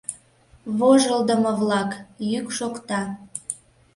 Вожылдымо-влак!— 0.77 1.91
йӱк 2.31 2.47
шокта... 2.57 3.01